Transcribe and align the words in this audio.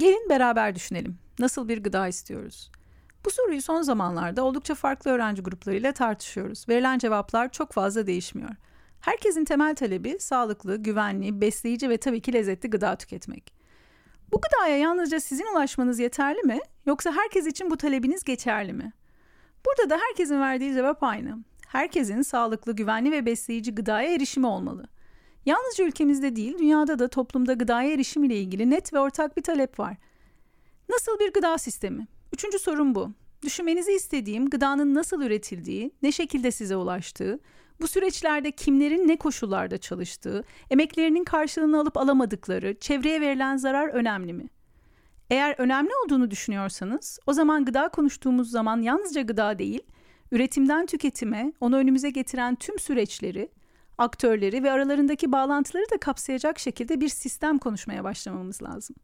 Gelin 0.00 0.28
beraber 0.28 0.74
düşünelim. 0.74 1.18
Nasıl 1.38 1.68
bir 1.68 1.82
gıda 1.82 2.08
istiyoruz? 2.08 2.70
Bu 3.24 3.30
soruyu 3.30 3.62
son 3.62 3.82
zamanlarda 3.82 4.44
oldukça 4.44 4.74
farklı 4.74 5.10
öğrenci 5.10 5.42
gruplarıyla 5.42 5.92
tartışıyoruz. 5.92 6.68
Verilen 6.68 6.98
cevaplar 6.98 7.52
çok 7.52 7.72
fazla 7.72 8.06
değişmiyor. 8.06 8.50
Herkesin 9.00 9.44
temel 9.44 9.74
talebi 9.74 10.16
sağlıklı, 10.20 10.76
güvenli, 10.76 11.40
besleyici 11.40 11.88
ve 11.88 11.96
tabii 11.96 12.20
ki 12.20 12.32
lezzetli 12.32 12.70
gıda 12.70 12.96
tüketmek. 12.96 13.52
Bu 14.32 14.40
gıdaya 14.40 14.76
yalnızca 14.78 15.20
sizin 15.20 15.54
ulaşmanız 15.54 15.98
yeterli 15.98 16.42
mi? 16.42 16.58
Yoksa 16.86 17.12
herkes 17.12 17.46
için 17.46 17.70
bu 17.70 17.76
talebiniz 17.76 18.24
geçerli 18.24 18.72
mi? 18.72 18.92
Burada 19.66 19.90
da 19.90 20.00
herkesin 20.08 20.40
verdiği 20.40 20.74
cevap 20.74 21.02
aynı. 21.02 21.38
Herkesin 21.68 22.22
sağlıklı, 22.22 22.72
güvenli 22.76 23.12
ve 23.12 23.26
besleyici 23.26 23.74
gıdaya 23.74 24.14
erişimi 24.14 24.46
olmalı. 24.46 24.86
Yalnızca 25.46 25.84
ülkemizde 25.84 26.36
değil, 26.36 26.58
dünyada 26.58 26.98
da 26.98 27.08
toplumda 27.08 27.52
gıdaya 27.52 27.92
erişim 27.92 28.24
ile 28.24 28.36
ilgili 28.36 28.70
net 28.70 28.92
ve 28.92 28.98
ortak 28.98 29.36
bir 29.36 29.42
talep 29.42 29.78
var. 29.78 29.96
Nasıl 30.88 31.18
bir 31.18 31.32
gıda 31.32 31.58
sistemi? 31.58 32.06
Üçüncü 32.32 32.58
sorum 32.58 32.94
bu. 32.94 33.12
Düşünmenizi 33.42 33.92
istediğim 33.92 34.50
gıdanın 34.50 34.94
nasıl 34.94 35.22
üretildiği, 35.22 35.92
ne 36.02 36.12
şekilde 36.12 36.50
size 36.50 36.76
ulaştığı, 36.76 37.40
bu 37.80 37.88
süreçlerde 37.88 38.50
kimlerin 38.50 39.08
ne 39.08 39.16
koşullarda 39.16 39.78
çalıştığı, 39.78 40.44
emeklerinin 40.70 41.24
karşılığını 41.24 41.80
alıp 41.80 41.96
alamadıkları, 41.96 42.74
çevreye 42.80 43.20
verilen 43.20 43.56
zarar 43.56 43.88
önemli 43.88 44.32
mi? 44.32 44.48
Eğer 45.30 45.54
önemli 45.58 45.90
olduğunu 46.04 46.30
düşünüyorsanız, 46.30 47.18
o 47.26 47.32
zaman 47.32 47.64
gıda 47.64 47.88
konuştuğumuz 47.88 48.50
zaman 48.50 48.82
yalnızca 48.82 49.22
gıda 49.22 49.58
değil, 49.58 49.82
üretimden 50.32 50.86
tüketime, 50.86 51.52
onu 51.60 51.76
önümüze 51.76 52.10
getiren 52.10 52.54
tüm 52.54 52.78
süreçleri, 52.78 53.48
aktörleri 54.00 54.62
ve 54.62 54.70
aralarındaki 54.70 55.32
bağlantıları 55.32 55.84
da 55.90 55.98
kapsayacak 55.98 56.58
şekilde 56.58 57.00
bir 57.00 57.08
sistem 57.08 57.58
konuşmaya 57.58 58.04
başlamamız 58.04 58.62
lazım. 58.62 58.96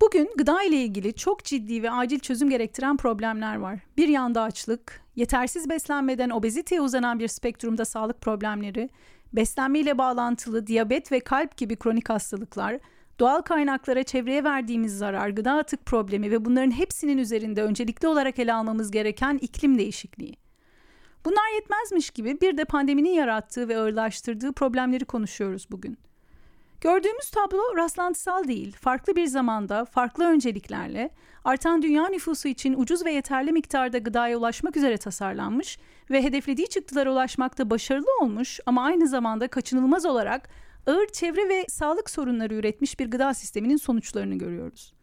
Bugün 0.00 0.30
gıda 0.38 0.62
ile 0.62 0.76
ilgili 0.76 1.14
çok 1.14 1.44
ciddi 1.44 1.82
ve 1.82 1.90
acil 1.90 2.18
çözüm 2.18 2.50
gerektiren 2.50 2.96
problemler 2.96 3.56
var. 3.56 3.78
Bir 3.96 4.08
yanda 4.08 4.42
açlık, 4.42 5.00
yetersiz 5.16 5.70
beslenmeden 5.70 6.30
obeziteye 6.30 6.80
uzanan 6.80 7.18
bir 7.18 7.28
spektrumda 7.28 7.84
sağlık 7.84 8.20
problemleri, 8.20 8.88
beslenme 9.32 9.78
ile 9.78 9.98
bağlantılı 9.98 10.66
diyabet 10.66 11.12
ve 11.12 11.20
kalp 11.20 11.56
gibi 11.56 11.76
kronik 11.76 12.08
hastalıklar, 12.10 12.78
doğal 13.18 13.42
kaynaklara 13.42 14.02
çevreye 14.02 14.44
verdiğimiz 14.44 14.98
zarar, 14.98 15.28
gıda 15.28 15.52
atık 15.52 15.86
problemi 15.86 16.30
ve 16.30 16.44
bunların 16.44 16.70
hepsinin 16.70 17.18
üzerinde 17.18 17.62
öncelikli 17.62 18.08
olarak 18.08 18.38
ele 18.38 18.54
almamız 18.54 18.90
gereken 18.90 19.38
iklim 19.42 19.78
değişikliği. 19.78 20.45
Bunlar 21.26 21.54
yetmezmiş 21.54 22.10
gibi 22.10 22.40
bir 22.40 22.56
de 22.56 22.64
pandeminin 22.64 23.10
yarattığı 23.10 23.68
ve 23.68 23.78
ağırlaştırdığı 23.78 24.52
problemleri 24.52 25.04
konuşuyoruz 25.04 25.66
bugün. 25.70 25.98
Gördüğümüz 26.80 27.30
tablo 27.30 27.76
rastlantısal 27.76 28.48
değil, 28.48 28.76
farklı 28.80 29.16
bir 29.16 29.26
zamanda, 29.26 29.84
farklı 29.84 30.24
önceliklerle 30.24 31.10
artan 31.44 31.82
dünya 31.82 32.08
nüfusu 32.08 32.48
için 32.48 32.74
ucuz 32.78 33.04
ve 33.04 33.12
yeterli 33.12 33.52
miktarda 33.52 33.98
gıdaya 33.98 34.38
ulaşmak 34.38 34.76
üzere 34.76 34.96
tasarlanmış 34.96 35.78
ve 36.10 36.22
hedeflediği 36.22 36.68
çıktılara 36.68 37.12
ulaşmakta 37.12 37.70
başarılı 37.70 38.10
olmuş 38.22 38.60
ama 38.66 38.84
aynı 38.84 39.08
zamanda 39.08 39.48
kaçınılmaz 39.48 40.06
olarak 40.06 40.48
ağır 40.86 41.06
çevre 41.06 41.48
ve 41.48 41.64
sağlık 41.68 42.10
sorunları 42.10 42.54
üretmiş 42.54 43.00
bir 43.00 43.10
gıda 43.10 43.34
sisteminin 43.34 43.76
sonuçlarını 43.76 44.34
görüyoruz. 44.34 44.95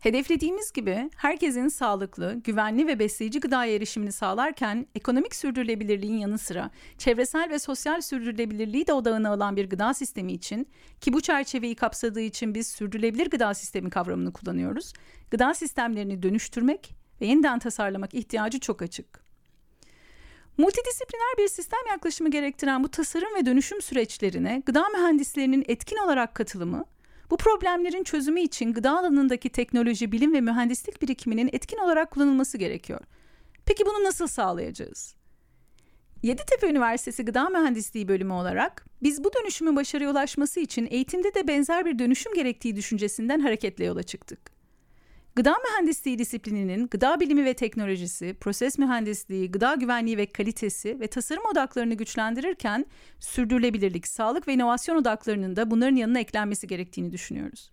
Hedeflediğimiz 0.00 0.72
gibi 0.72 1.10
herkesin 1.16 1.68
sağlıklı, 1.68 2.34
güvenli 2.34 2.86
ve 2.86 2.98
besleyici 2.98 3.40
gıdaya 3.40 3.74
erişimini 3.74 4.12
sağlarken 4.12 4.86
ekonomik 4.94 5.34
sürdürülebilirliğin 5.34 6.18
yanı 6.18 6.38
sıra 6.38 6.70
çevresel 6.98 7.50
ve 7.50 7.58
sosyal 7.58 8.00
sürdürülebilirliği 8.00 8.86
de 8.86 8.92
odağına 8.92 9.30
alan 9.30 9.56
bir 9.56 9.70
gıda 9.70 9.94
sistemi 9.94 10.32
için 10.32 10.68
ki 11.00 11.12
bu 11.12 11.20
çerçeveyi 11.20 11.74
kapsadığı 11.74 12.20
için 12.20 12.54
biz 12.54 12.66
sürdürülebilir 12.66 13.30
gıda 13.30 13.54
sistemi 13.54 13.90
kavramını 13.90 14.32
kullanıyoruz. 14.32 14.92
Gıda 15.30 15.54
sistemlerini 15.54 16.22
dönüştürmek 16.22 16.94
ve 17.20 17.26
yeniden 17.26 17.58
tasarlamak 17.58 18.14
ihtiyacı 18.14 18.60
çok 18.60 18.82
açık. 18.82 19.28
Multidisipliner 20.58 21.38
bir 21.38 21.48
sistem 21.48 21.80
yaklaşımı 21.90 22.30
gerektiren 22.30 22.84
bu 22.84 22.88
tasarım 22.88 23.34
ve 23.34 23.46
dönüşüm 23.46 23.82
süreçlerine 23.82 24.62
gıda 24.66 24.88
mühendislerinin 24.88 25.64
etkin 25.68 25.96
olarak 25.96 26.34
katılımı 26.34 26.84
bu 27.30 27.36
problemlerin 27.36 28.04
çözümü 28.04 28.40
için 28.40 28.72
gıda 28.72 28.98
alanındaki 28.98 29.48
teknoloji, 29.48 30.12
bilim 30.12 30.32
ve 30.32 30.40
mühendislik 30.40 31.02
birikiminin 31.02 31.50
etkin 31.52 31.78
olarak 31.78 32.10
kullanılması 32.10 32.58
gerekiyor. 32.58 33.00
Peki 33.66 33.86
bunu 33.86 34.04
nasıl 34.04 34.26
sağlayacağız? 34.26 35.14
Yeditepe 36.22 36.68
Üniversitesi 36.68 37.24
Gıda 37.24 37.48
Mühendisliği 37.48 38.08
bölümü 38.08 38.32
olarak 38.32 38.86
biz 39.02 39.24
bu 39.24 39.30
dönüşümün 39.32 39.76
başarıya 39.76 40.10
ulaşması 40.10 40.60
için 40.60 40.88
eğitimde 40.90 41.34
de 41.34 41.48
benzer 41.48 41.84
bir 41.84 41.98
dönüşüm 41.98 42.34
gerektiği 42.34 42.76
düşüncesinden 42.76 43.40
hareketle 43.40 43.84
yola 43.84 44.02
çıktık. 44.02 44.57
Gıda 45.38 45.56
mühendisliği 45.58 46.18
disiplininin 46.18 46.88
gıda 46.88 47.20
bilimi 47.20 47.44
ve 47.44 47.54
teknolojisi, 47.54 48.34
proses 48.40 48.78
mühendisliği, 48.78 49.50
gıda 49.50 49.74
güvenliği 49.74 50.16
ve 50.16 50.26
kalitesi 50.26 51.00
ve 51.00 51.06
tasarım 51.06 51.42
odaklarını 51.52 51.94
güçlendirirken 51.94 52.86
sürdürülebilirlik, 53.20 54.08
sağlık 54.08 54.48
ve 54.48 54.52
inovasyon 54.52 54.96
odaklarının 54.96 55.56
da 55.56 55.70
bunların 55.70 55.96
yanına 55.96 56.18
eklenmesi 56.18 56.66
gerektiğini 56.66 57.12
düşünüyoruz. 57.12 57.70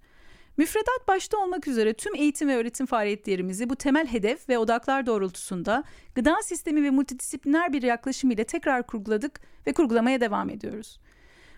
Müfredat 0.58 1.08
başta 1.08 1.38
olmak 1.38 1.68
üzere 1.68 1.94
tüm 1.94 2.16
eğitim 2.16 2.50
ve 2.50 2.56
öğretim 2.56 2.86
faaliyetlerimizi 2.86 3.70
bu 3.70 3.76
temel 3.76 4.08
hedef 4.08 4.50
ve 4.50 4.58
odaklar 4.58 5.06
doğrultusunda 5.06 5.84
gıda 6.16 6.36
sistemi 6.44 6.84
ve 6.84 6.90
multidisipliner 6.90 7.74
bir 7.74 7.84
yaklaşım 7.84 8.32
ile 8.32 8.44
tekrar 8.44 8.88
kurguladık 8.88 9.40
ve 9.68 9.74
kurgulamaya 9.74 10.22
devam 10.22 10.50
ediyoruz. 10.50 11.00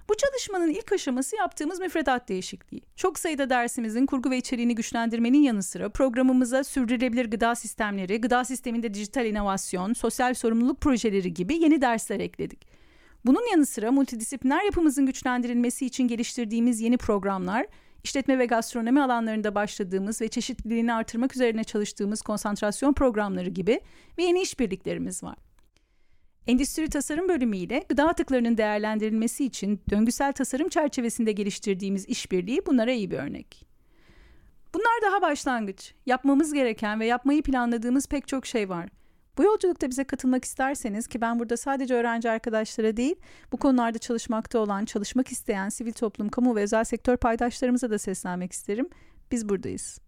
Bu 0.10 0.18
çalışmanın 0.18 0.70
ilk 0.70 0.92
aşaması 0.92 1.36
yaptığımız 1.36 1.80
müfredat 1.80 2.30
değişikliği. 2.30 2.82
Çok 2.96 3.20
sayıda 3.20 3.50
dersimizin 3.50 4.06
kurgu 4.06 4.30
ve 4.30 4.38
içeriğini 4.38 4.76
güçlendirmenin 4.76 5.42
yanı 5.42 5.64
sıra 5.64 5.90
programımıza 5.90 6.64
sürdürülebilir 6.64 7.26
gıda 7.26 7.56
sistemleri, 7.56 8.22
gıda 8.22 8.46
sisteminde 8.46 8.94
dijital 8.94 9.26
inovasyon, 9.26 9.94
sosyal 9.94 10.34
sorumluluk 10.34 10.82
projeleri 10.82 11.34
gibi 11.34 11.56
yeni 11.56 11.82
dersler 11.82 12.20
ekledik. 12.20 12.68
Bunun 13.26 13.52
yanı 13.52 13.66
sıra 13.66 13.92
multidisipliner 13.92 14.64
yapımızın 14.64 15.06
güçlendirilmesi 15.06 15.86
için 15.86 16.08
geliştirdiğimiz 16.08 16.82
yeni 16.82 16.98
programlar, 16.98 17.66
işletme 18.04 18.40
ve 18.40 18.46
gastronomi 18.46 19.02
alanlarında 19.02 19.56
başladığımız 19.56 20.22
ve 20.22 20.28
çeşitliliğini 20.28 20.94
artırmak 20.94 21.36
üzerine 21.36 21.64
çalıştığımız 21.64 22.22
konsantrasyon 22.22 22.94
programları 22.94 23.50
gibi 23.50 23.82
ve 24.18 24.24
yeni 24.24 24.42
işbirliklerimiz 24.42 25.24
var. 25.24 25.47
Endüstri 26.48 26.90
Tasarım 26.90 27.30
Bölümü 27.30 27.58
ile 27.58 27.86
gıda 27.90 28.08
atıklarının 28.08 28.58
değerlendirilmesi 28.58 29.46
için 29.46 29.82
döngüsel 29.90 30.34
tasarım 30.34 30.70
çerçevesinde 30.70 31.32
geliştirdiğimiz 31.32 32.06
işbirliği 32.06 32.66
bunlara 32.66 32.92
iyi 32.92 33.12
bir 33.12 33.18
örnek. 33.18 33.68
Bunlar 34.74 35.02
daha 35.06 35.22
başlangıç. 35.22 35.94
Yapmamız 36.06 36.54
gereken 36.54 37.00
ve 37.00 37.06
yapmayı 37.06 37.44
planladığımız 37.44 38.08
pek 38.08 38.28
çok 38.28 38.46
şey 38.46 38.70
var. 38.70 38.90
Bu 39.38 39.44
yolculukta 39.44 39.90
bize 39.90 40.04
katılmak 40.04 40.46
isterseniz 40.46 41.08
ki 41.08 41.22
ben 41.22 41.40
burada 41.40 41.58
sadece 41.58 41.94
öğrenci 41.94 42.30
arkadaşlara 42.30 42.98
değil, 42.98 43.16
bu 43.52 43.58
konularda 43.58 43.98
çalışmakta 43.98 44.60
olan, 44.60 44.86
çalışmak 44.86 45.32
isteyen 45.32 45.70
sivil 45.70 45.94
toplum, 45.94 46.30
kamu 46.30 46.56
ve 46.56 46.62
özel 46.62 46.84
sektör 46.84 47.18
paydaşlarımıza 47.18 47.90
da 47.90 48.00
seslenmek 48.00 48.52
isterim. 48.52 48.90
Biz 49.32 49.50
buradayız. 49.50 50.00